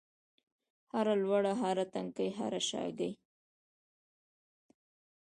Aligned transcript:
هره 0.93 1.13
لوړه، 1.23 1.53
هر 1.61 1.77
تنګی 1.93 2.29
هره 2.39 2.61
شاګۍ 2.69 3.11